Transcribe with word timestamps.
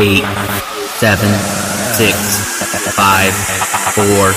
eight, 0.00 0.24
seven, 0.96 1.28
six, 1.92 2.16
five, 2.94 3.34
four, 3.92 4.32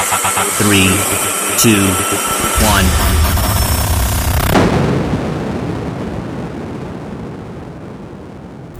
three, 0.59 0.91
two, 1.57 1.88
one. 2.68 2.86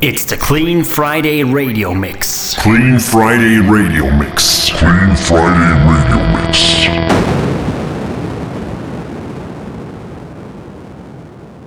It's 0.02 0.26
the 0.26 0.36
Clean 0.36 0.84
Friday 0.84 1.46
Radio 1.46 1.94
Mix. 1.94 2.56
Clean 2.56 3.00
Friday 3.00 3.60
Radio 3.60 4.12
Mix. 4.18 4.70
Clean 4.72 5.16
Friday 5.16 5.72
Radio 5.88 6.20
Mix. 6.36 6.84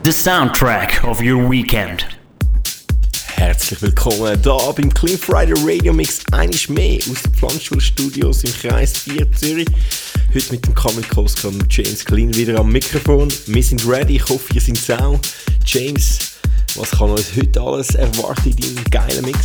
The 0.02 0.10
soundtrack 0.10 1.08
of 1.08 1.22
your 1.22 1.48
weekend. 1.48 2.16
Herzlich 3.36 3.82
willkommen 3.82 4.40
hier 4.42 4.74
beim 4.74 4.95
Clean 4.95 5.18
Friday 5.18 5.54
Radio 5.58 5.92
Mix. 5.92 6.20
Eines 6.32 6.70
mehr 6.70 6.98
aus 7.00 7.20
den 7.22 7.34
Pflanzschulstudios 7.34 8.44
im 8.44 8.52
Kreis 8.54 8.96
4 8.96 9.30
Zürich. 9.32 9.68
Heute 10.34 10.52
mit 10.52 10.66
dem 10.66 10.74
Koska 10.74 11.48
und 11.48 11.66
James 11.70 12.02
Clean 12.02 12.34
wieder 12.34 12.58
am 12.58 12.72
Mikrofon. 12.72 13.28
Wir 13.46 13.62
sind 13.62 13.86
ready, 13.86 14.16
ich 14.16 14.27
hoffe, 14.27 14.54
ihr 14.54 14.60
seid 14.62 15.02
auch. 15.02 15.20
James, 15.66 16.18
was 16.77 16.91
kann 16.92 17.10
uns 17.10 17.27
heute 17.36 17.60
alles 17.60 17.94
erwarten 17.94 18.56
in 18.56 18.74
deinem 18.74 18.84
geilen 18.91 19.24
Mix? 19.27 19.38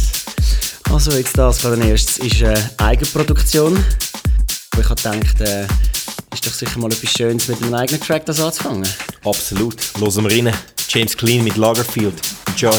Also 0.89 1.11
jetzt 1.11 1.37
das 1.37 1.61
gerade 1.61 1.85
erstes 1.85 2.17
ist 2.19 2.41
eine 2.41 2.69
Eigenproduktion. 2.77 3.77
Ich 4.79 4.89
habe 4.89 4.95
gedacht, 4.95 5.41
äh, 5.41 5.67
ist 6.33 6.47
doch 6.47 6.53
sicher 6.53 6.79
mal 6.79 6.89
etwas 6.91 7.11
Schönes 7.11 7.49
mit 7.49 7.61
einem 7.61 7.73
eigenen 7.73 7.99
Track 7.99 8.25
das 8.25 8.39
anzufangen. 8.39 8.87
Absolut. 9.25 9.75
Hören 9.99 10.23
wir 10.23 10.31
rein. 10.31 10.55
James 10.87 11.17
Clean 11.17 11.43
mit 11.43 11.57
Lagerfield. 11.57 12.15
Enjoy. 12.47 12.71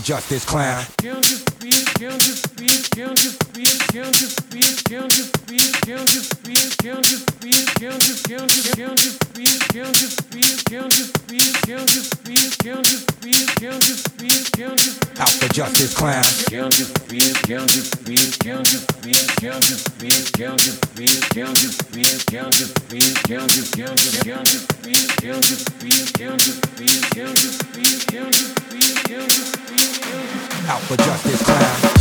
For 0.00 0.06
justice 0.06 0.44
clown. 0.44 0.84
Out 30.70 30.80
for 30.82 30.96
justice 30.96 31.42
clown. 31.42 31.99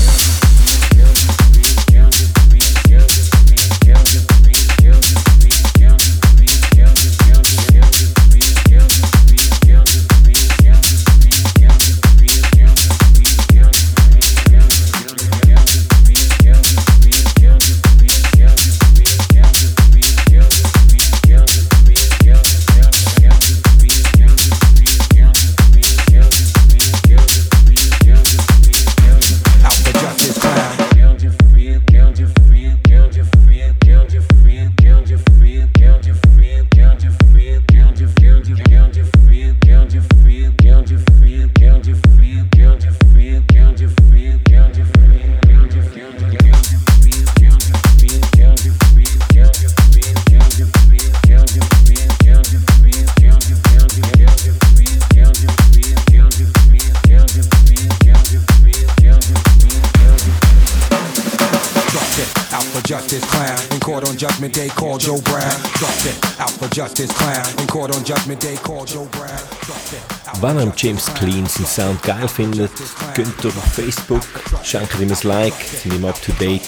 Wenn 70.41 70.57
ihr 70.57 70.63
am 70.63 70.73
James 70.75 71.05
Clean 71.15 71.45
seinen 71.45 71.65
Sound 71.65 72.01
geil 72.03 72.27
findet, 72.29 72.71
geht 73.13 73.27
doch 73.41 73.57
auf 73.57 73.73
Facebook, 73.73 74.21
schenkt 74.63 74.97
ihm 74.97 75.11
ein 75.11 75.17
Like, 75.23 75.53
sind 75.81 75.95
immer 75.95 76.09
up 76.09 76.21
to 76.21 76.31
date. 76.39 76.61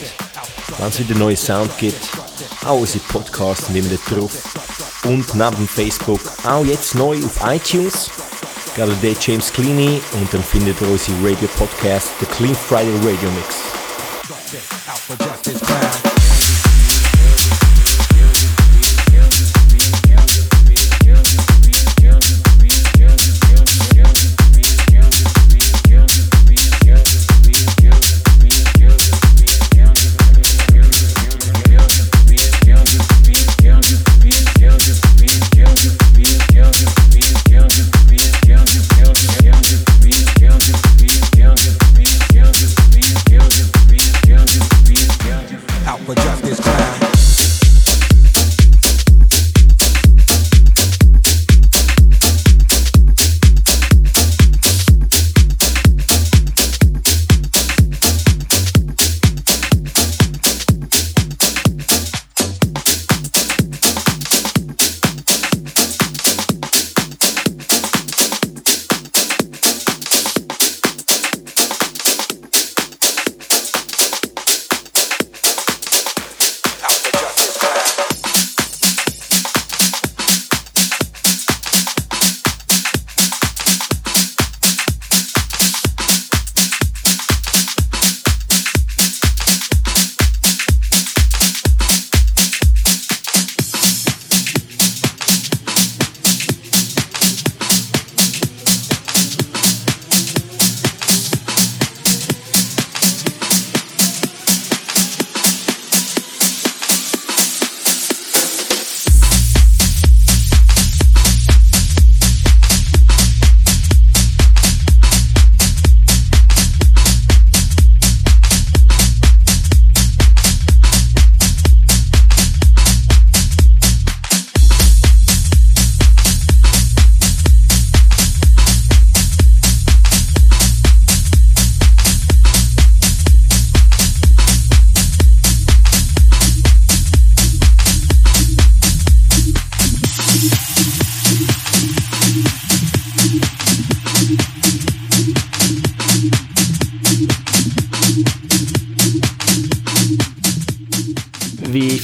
Wenn 0.77 0.89
es 0.89 0.99
wieder 0.99 1.15
neue 1.17 1.37
Sound 1.37 1.77
gibt, 1.77 2.09
auch 2.65 2.79
unsere 2.79 2.99
Podcasts 3.05 3.69
immer 3.69 3.87
da 3.87 4.13
drauf. 4.13 4.31
Und 5.05 5.33
neben 5.35 5.67
Facebook 5.69 6.19
auch 6.43 6.65
jetzt 6.65 6.95
neu 6.95 7.17
auf 7.23 7.39
iTunes. 7.45 8.09
Geht 8.75 9.03
der 9.03 9.15
James 9.21 9.53
Cleany 9.53 10.01
und 10.13 10.33
dann 10.33 10.43
findet 10.43 10.81
ihr 10.81 10.89
unsere 10.89 11.17
Radio 11.23 11.47
Podcast, 11.57 12.09
The 12.19 12.25
Clean 12.25 12.55
Friday 12.55 12.95
Radio 12.97 13.29
Mix. 13.31 13.55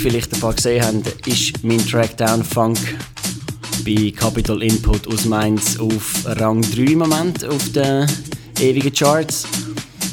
Vielleicht 0.10 0.34
ein 0.34 0.40
paar 0.40 0.54
gesehen 0.54 0.86
haben, 0.86 1.04
ist 1.26 1.64
mein 1.64 1.86
Track 1.86 2.16
Down 2.16 2.42
Funk 2.42 2.78
bei 3.86 4.14
Capital 4.16 4.64
Input 4.64 5.06
aus 5.08 5.26
Mainz 5.26 5.78
auf 5.80 6.24
Rang 6.26 6.62
3 6.62 6.78
im 6.94 7.00
Moment 7.00 7.44
auf 7.44 7.72
den 7.74 8.08
ewigen 8.60 8.94
Charts. 8.94 9.46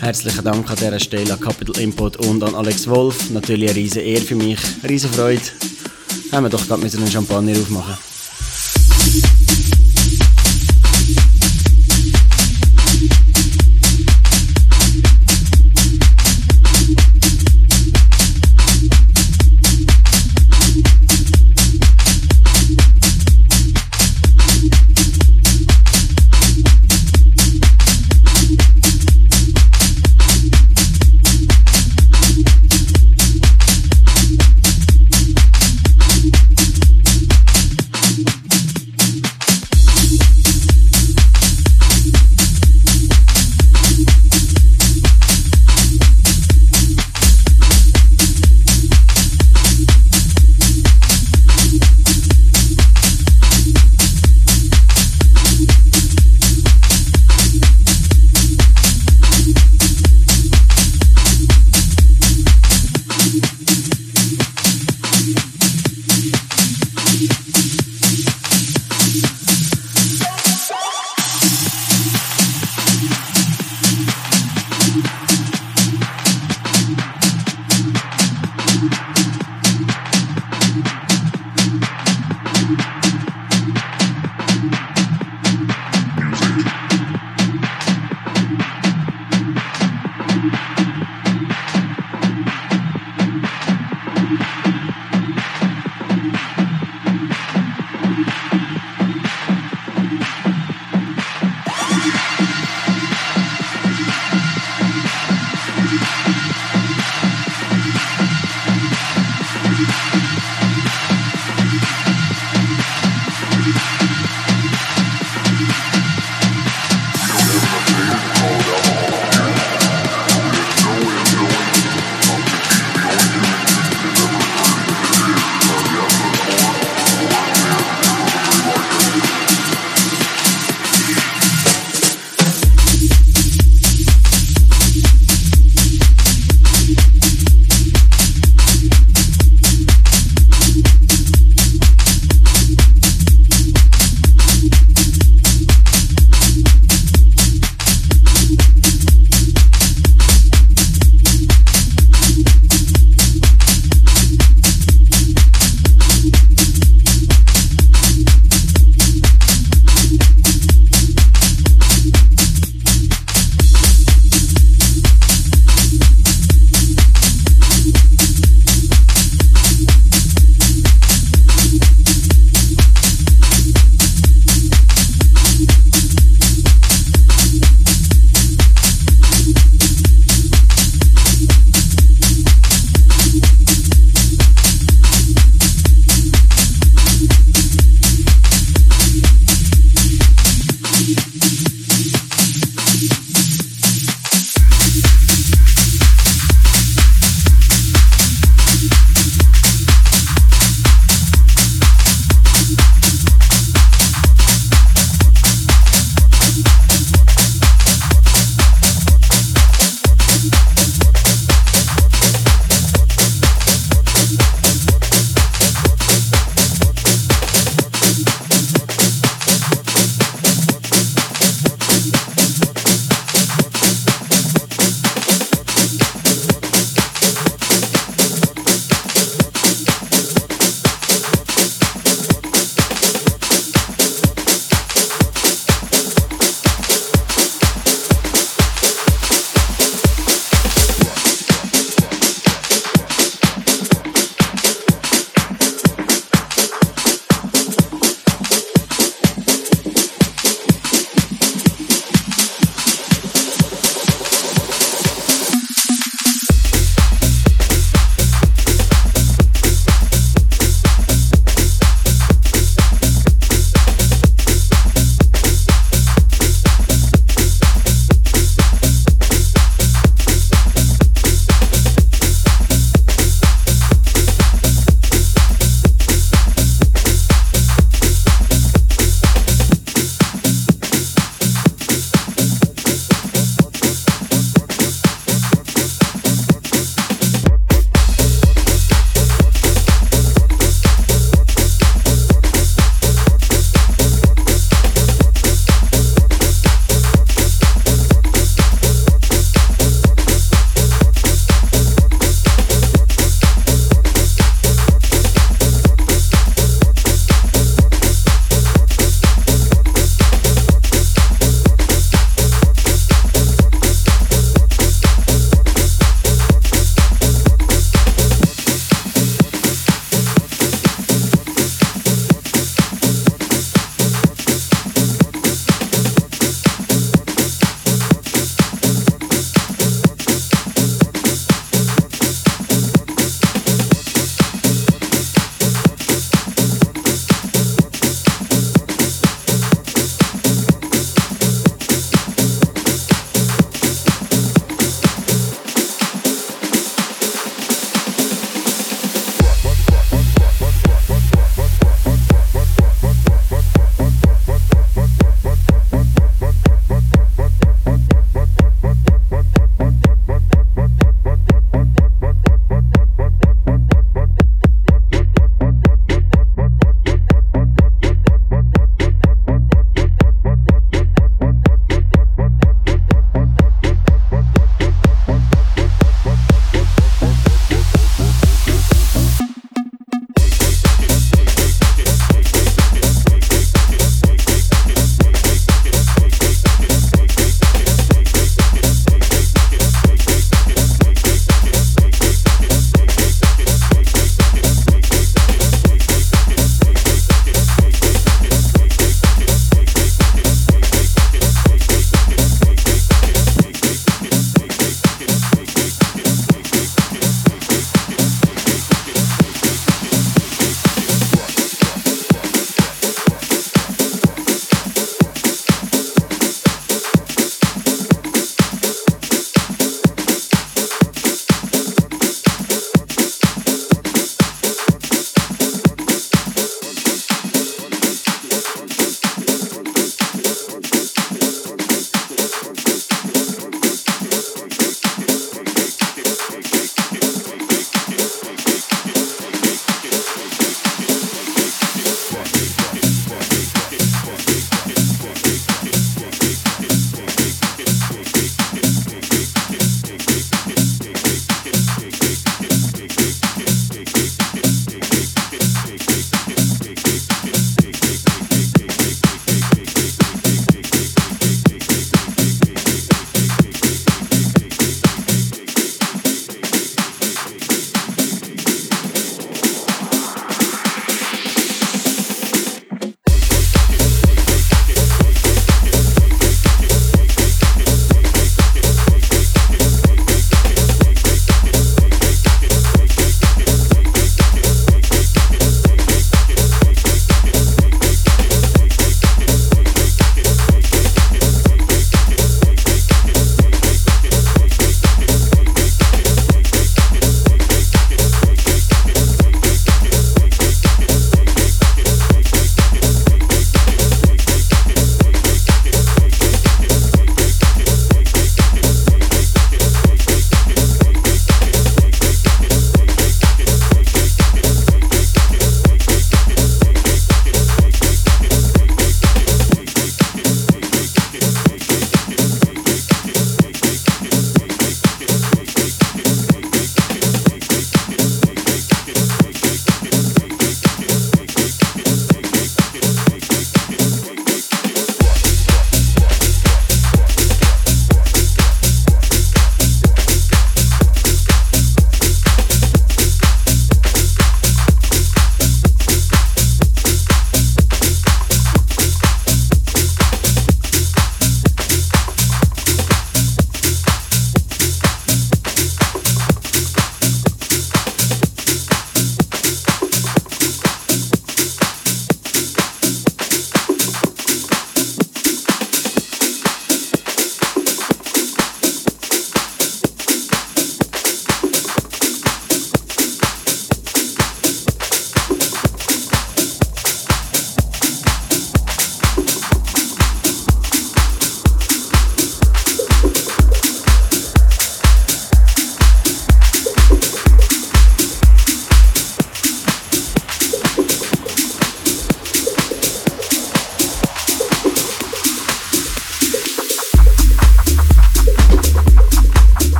Herzlichen 0.00 0.44
Dank 0.44 0.68
an 0.68 0.76
dieser 0.76 0.98
Stelle 0.98 1.32
an 1.32 1.40
Capital 1.40 1.80
Input 1.80 2.16
und 2.16 2.42
an 2.42 2.56
Alex 2.56 2.88
Wolf. 2.88 3.30
Natürlich 3.30 3.70
eine 3.70 3.78
riesige 3.78 4.04
Ehre 4.04 4.24
für 4.24 4.34
mich, 4.34 4.58
eine 4.82 4.90
riesige 4.90 5.12
Freude. 5.14 5.42
Haben 6.32 6.46
wir 6.46 6.50
doch 6.50 6.66
gerade 6.66 6.82
einen 6.82 7.10
Champagner 7.10 7.52
aufmachen 7.52 8.15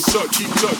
touch, 0.00 0.38
he 0.38 0.44
touch. 0.46 0.79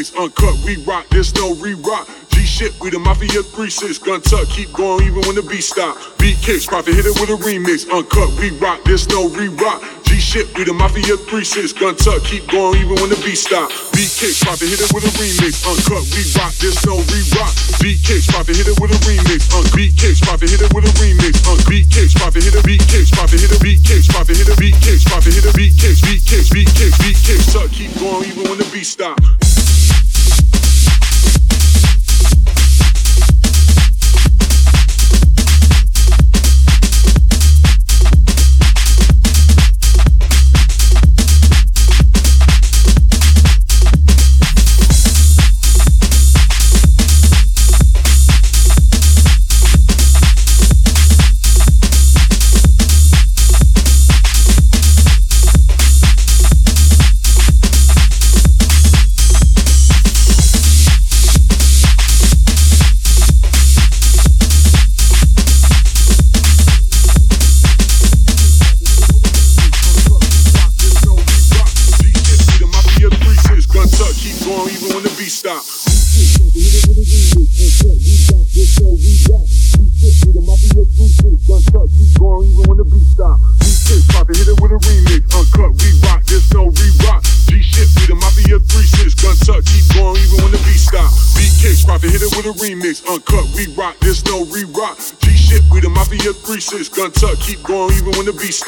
Remix. 0.00 0.16
Uncut, 0.16 0.54
we 0.64 0.76
rock, 0.84 1.06
there's 1.10 1.34
no 1.34 1.54
re-rock. 1.54 2.08
G 2.30 2.44
shit, 2.44 2.72
we 2.80 2.90
the 2.90 2.98
Mafia 2.98 3.42
3-6. 3.42 4.02
Gun 4.04 4.20
tuck, 4.22 4.48
keep 4.48 4.72
going 4.72 5.06
even 5.06 5.20
when 5.28 5.34
the 5.36 5.42
beat 5.42 5.62
stop. 5.62 5.96
Beat 6.18 6.38
kicks, 6.40 6.66
profit 6.66 6.94
hit 6.94 7.06
it 7.06 7.14
with 7.20 7.30
a 7.30 7.36
remix. 7.36 7.88
Uncut, 7.90 8.28
we 8.38 8.50
rock, 8.58 8.80
there's 8.84 9.08
no 9.08 9.28
re-rock. 9.28 9.82
G 10.04 10.18
shit, 10.18 10.48
we 10.56 10.64
the 10.64 10.72
Mafia 10.72 11.16
3-6. 11.28 11.78
Gun 11.78 11.96
tuck, 11.96 12.22
keep 12.24 12.48
going 12.48 12.80
even 12.80 12.96
when 13.00 13.10
the 13.10 13.20
beat 13.24 13.36
stop. 13.36 13.68
Beat 13.92 14.10
kicks, 14.10 14.40
profit 14.42 14.68
hit 14.68 14.80
it 14.80 14.90
with 14.92 15.04
a 15.04 15.12
remix. 15.20 15.60
Uncut, 15.68 16.04
we 16.16 16.22
rock, 16.36 16.52
there's 16.60 16.80
no 16.86 16.96
re-rock. 17.12 17.52
Beat 17.80 18.00
kicks, 18.00 18.26
profit 18.28 18.56
hit 18.56 18.68
it 18.68 18.76
with 18.80 18.92
a 18.92 18.98
remix. 19.04 19.48
Un 19.52 19.64
beat 19.76 19.96
kicks, 19.96 20.20
profit 20.20 20.48
hit 20.48 20.64
it 20.64 20.72
with 20.72 20.88
a 20.88 20.92
remix. 20.96 21.36
Un 21.44 21.58
beat 21.68 21.88
kicks, 21.92 22.12
profit 22.16 22.44
hit 22.44 22.56
a 22.56 22.62
beat 22.64 22.84
kicks, 22.88 23.10
profit 23.12 23.40
hit 23.40 23.52
a 23.52 23.60
beat 23.60 23.80
kicks, 23.84 24.08
profit 24.08 24.36
hit 24.36 24.48
a 24.48 24.56
kicks, 24.56 25.04
profit 25.04 25.32
hit 25.34 25.44
a 25.44 25.52
beat 25.52 25.74
kicks, 25.76 26.00
beat 26.00 26.24
kicks, 26.24 26.48
beat 26.48 26.70
kicks, 26.72 26.96
beat 26.98 27.18
kicks. 27.20 27.52
Tuck, 27.52 27.68
keep 27.70 27.92
going 28.00 28.24
even 28.24 28.48
when 28.48 28.58
the 28.58 28.68
beat 28.72 28.86
stop. 28.86 29.39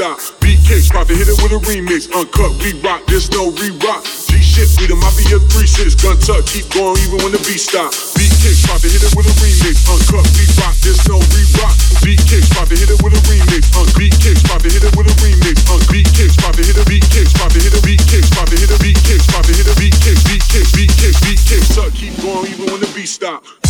Stop. 0.02 0.18
Beat 0.42 0.58
kicks, 0.66 0.90
profit 0.90 1.16
hit 1.16 1.30
it 1.30 1.38
with 1.38 1.54
a 1.54 1.60
remix. 1.70 2.10
Uncut, 2.10 2.50
we 2.58 2.74
rock, 2.82 3.06
there's 3.06 3.30
no 3.30 3.54
re-rock. 3.54 4.02
G 4.02 4.42
shit, 4.42 4.66
we 4.82 4.90
the 4.90 4.98
Mafia 4.98 5.38
3-6. 5.38 5.94
Gun 6.02 6.18
tuck, 6.18 6.42
keep 6.50 6.66
going 6.74 6.98
even 7.06 7.22
when 7.22 7.30
the 7.30 7.42
beat 7.46 7.62
stop. 7.62 7.94
Beat 8.18 8.34
kicks, 8.42 8.66
profit 8.66 8.90
hit 8.90 9.06
it 9.06 9.14
with 9.14 9.30
a 9.30 9.34
remix. 9.38 9.78
Uncut, 9.86 10.26
we 10.34 10.44
rock, 10.58 10.74
there's 10.82 11.02
no 11.06 11.22
re-rock. 11.22 11.74
Beat 12.02 12.18
kicks, 12.26 12.50
profit 12.50 12.82
hit 12.82 12.90
it 12.90 12.98
with 12.98 13.14
a 13.14 13.22
remix. 13.30 13.62
Un 13.78 13.86
beat 13.94 14.14
kicks, 14.18 14.42
profit 14.42 14.74
hit 14.74 14.82
it 14.82 14.92
with 14.98 15.06
a 15.06 15.14
remix. 15.22 15.56
Un 15.70 15.78
beat 15.86 16.10
kicks, 16.10 16.34
profit 16.34 16.66
hit 16.66 16.78
a 16.78 16.84
beat 16.90 17.06
kicks, 17.06 17.30
profit 17.30 17.62
hit 17.62 17.74
a 17.78 17.80
beat 17.86 18.02
kicks, 18.10 18.28
profit 18.34 18.58
hit 18.58 18.74
a 18.74 18.78
beat 18.82 18.98
kicks, 19.06 19.26
profit 19.30 19.54
hit 19.54 19.70
a 19.70 19.74
kicks, 19.78 20.22
beat 20.26 20.42
kicks, 20.50 21.20
beat. 21.22 21.40
Tuck, 21.72 21.94
keep 21.94 22.14
going 22.20 22.50
even 22.50 22.66
when 22.74 22.80
the 22.82 22.90
beat 22.92 23.06
stop. 23.06 23.61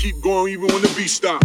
keep 0.00 0.18
going 0.22 0.50
even 0.50 0.66
when 0.68 0.80
the 0.80 0.92
beat 0.96 1.08
stops. 1.08 1.39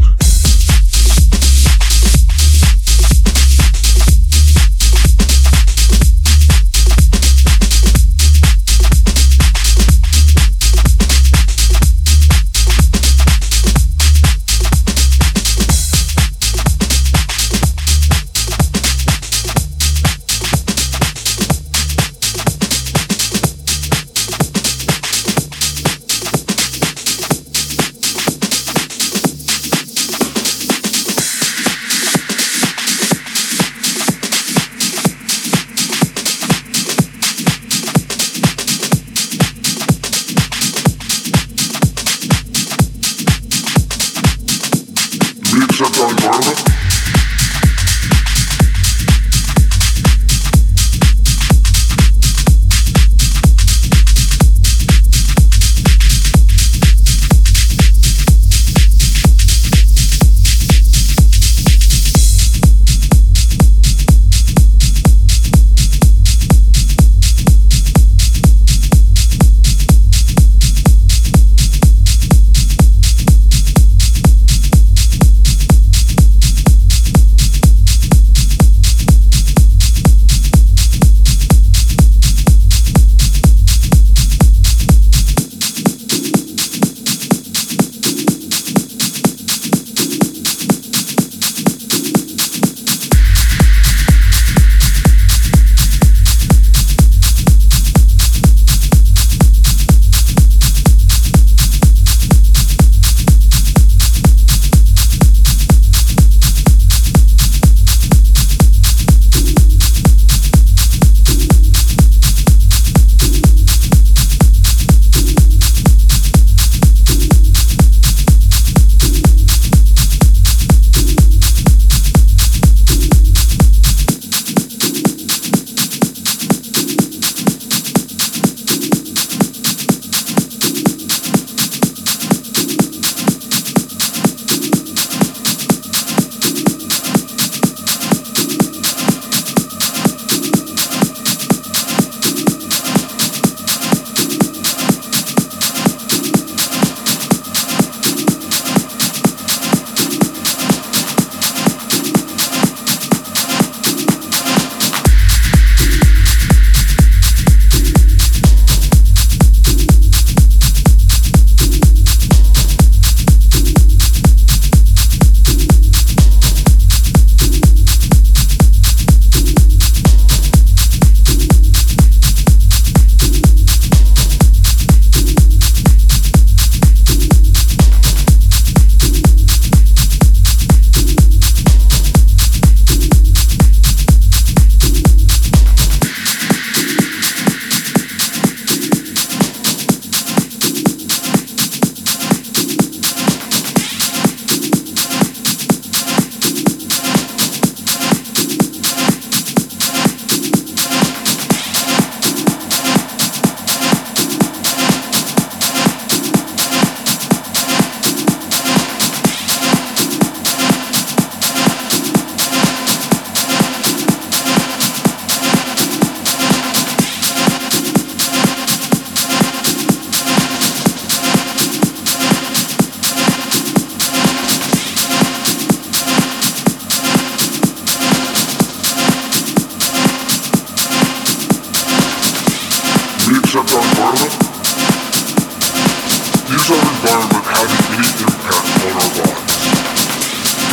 Environment 237.05 237.45
having 237.45 237.85
any 237.93 238.09
impact 238.25 238.65
on 238.81 238.97
our 238.97 239.11
bodies? 239.13 239.61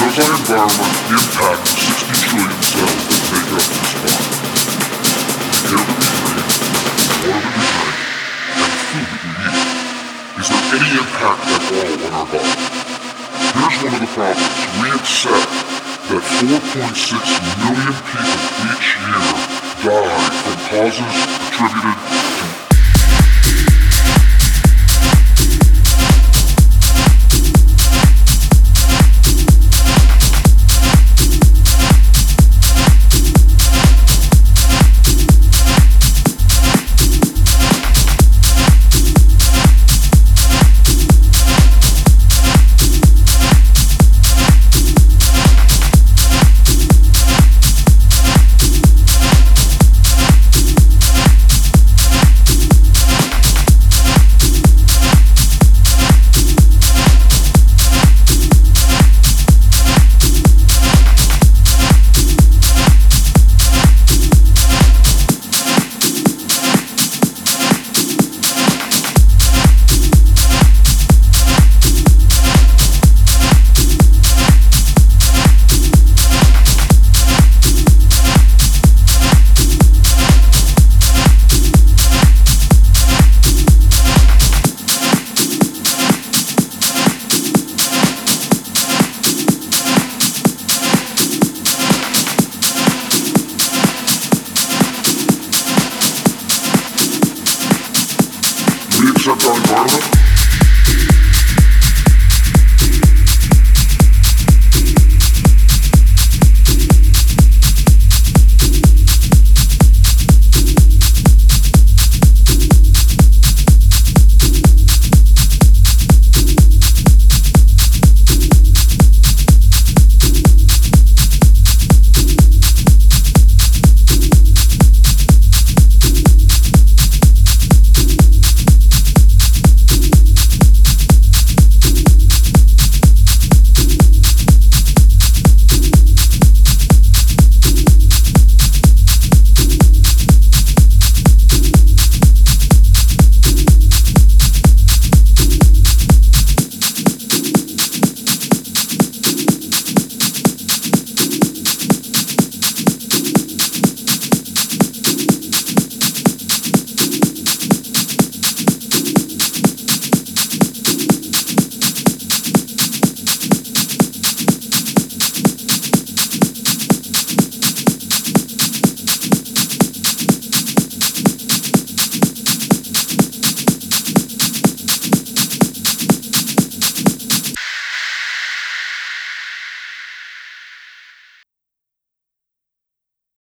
Does 0.00 0.16
our 0.16 0.32
environment 0.32 0.96
impact 1.12 1.60
the 1.60 1.76
60 1.76 2.24
trillion 2.24 2.56
cells 2.72 3.04
that 3.04 3.20
make 3.32 3.52
up 3.52 3.68
this 3.68 3.92
body? 4.00 4.32
The 4.72 5.76
air 5.76 5.84
that 5.84 5.92
we 5.92 6.08
breathe, 6.24 6.56
the 7.04 7.20
water 7.28 7.52
that 7.52 7.68
we 7.68 7.76
drink, 7.76 8.00
and 8.48 8.64
the 8.64 8.80
food 8.80 9.12
that 9.12 9.28
we 9.28 9.44
eat. 9.44 9.76
Is 10.40 10.48
there 10.48 10.72
any 10.72 10.90
impact 11.04 11.44
at 11.52 11.68
all 11.68 12.00
on 12.00 12.12
our 12.16 12.24
body? 12.32 12.56
Here's 13.52 13.76
one 13.84 13.92
of 13.92 14.00
the 14.00 14.08
problems. 14.16 14.56
We 14.80 14.88
accept 14.88 15.52
that 16.16 16.24
4.6 16.40 17.12
million 17.60 17.92
people 18.08 18.40
each 18.72 18.88
year 19.04 19.20
die 19.84 20.32
from 20.40 20.56
causes 20.64 21.12
attributed 21.44 22.11